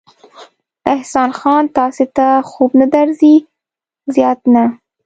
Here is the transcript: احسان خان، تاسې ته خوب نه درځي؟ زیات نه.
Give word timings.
احسان 0.93 1.29
خان، 1.39 1.63
تاسې 1.77 2.05
ته 2.15 2.27
خوب 2.49 2.71
نه 2.81 2.87
درځي؟ 2.95 3.35
زیات 4.15 4.39
نه. 4.53 4.63